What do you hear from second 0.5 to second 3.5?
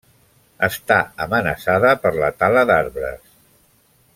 Està amenaçada per la tala d'arbres.